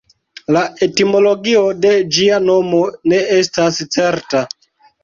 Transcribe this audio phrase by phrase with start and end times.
[0.55, 4.45] La etimologio de ĝia nomo ne estas certa.